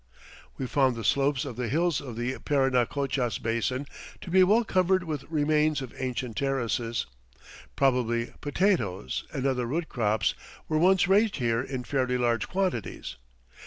We 0.57 0.65
found 0.65 0.95
the 0.95 1.03
slopes 1.03 1.45
of 1.45 1.57
the 1.57 1.67
hills 1.67 2.01
of 2.01 2.15
the 2.15 2.39
Parinacochas 2.39 3.37
Basin 3.37 3.85
to 4.21 4.31
be 4.31 4.41
well 4.41 4.63
covered 4.63 5.03
with 5.03 5.29
remains 5.29 5.79
of 5.79 5.93
ancient 5.95 6.37
terraces. 6.37 7.05
Probably 7.75 8.33
potatoes 8.41 9.25
and 9.31 9.45
other 9.45 9.67
root 9.67 9.89
crops 9.89 10.33
were 10.67 10.79
once 10.79 11.07
raised 11.07 11.35
here 11.35 11.61
in 11.61 11.83
fairly 11.83 12.17
large 12.17 12.47
quantities. 12.49 13.17